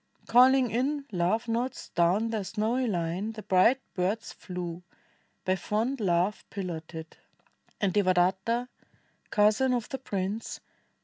[0.25, 4.81] Calling in love notes down their snowy line The bright birds flew,
[5.45, 7.17] by fond love piloted;
[7.79, 8.67] And Devadatta,
[9.29, 10.59] cousin of the prince.